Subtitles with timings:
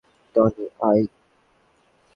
[0.35, 1.03] Tony, আয়।